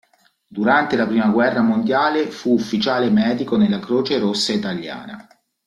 [0.47, 5.27] Durante la prima guerra mondiale fu ufficiale medico nella Croce Rossa Italiana.